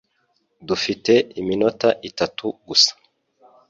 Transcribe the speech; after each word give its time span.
Dufite 0.67 1.13
iminota 1.39 1.89
itatu 2.09 2.45
gusa 2.67 2.91